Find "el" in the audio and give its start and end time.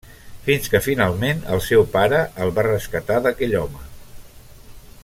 1.57-1.61, 2.47-2.55